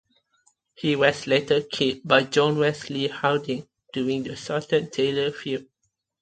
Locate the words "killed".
1.61-1.99